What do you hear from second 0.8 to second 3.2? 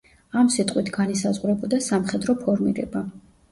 განისაზღვრებოდა სამხედრო ფორმირება.